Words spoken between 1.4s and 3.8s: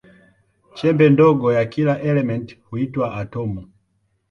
ya kila elementi huitwa atomu.